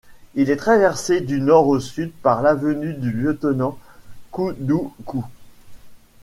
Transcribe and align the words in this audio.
Il 0.33 0.49
est 0.49 0.55
traversé 0.57 1.21
du 1.21 1.39
nord 1.41 1.67
au 1.67 1.79
sud 1.79 2.11
par 2.23 2.41
l’avenue 2.41 2.95
du 2.95 3.11
lieutenant-Koudoukou. 3.11 5.25